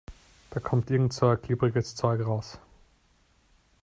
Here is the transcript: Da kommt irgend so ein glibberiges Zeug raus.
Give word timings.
Da 0.49 0.59
kommt 0.59 0.89
irgend 0.89 1.13
so 1.13 1.27
ein 1.27 1.39
glibberiges 1.39 1.93
Zeug 1.95 2.25
raus. 2.25 2.57